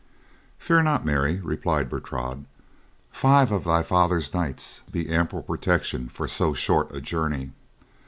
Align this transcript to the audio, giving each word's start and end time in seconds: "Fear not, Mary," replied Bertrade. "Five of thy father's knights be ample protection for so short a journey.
"Fear 0.57 0.81
not, 0.81 1.05
Mary," 1.05 1.39
replied 1.43 1.87
Bertrade. 1.87 2.45
"Five 3.11 3.51
of 3.51 3.65
thy 3.65 3.83
father's 3.83 4.33
knights 4.33 4.81
be 4.91 5.07
ample 5.07 5.43
protection 5.43 6.09
for 6.09 6.27
so 6.27 6.55
short 6.55 6.91
a 6.91 6.99
journey. 7.01 7.51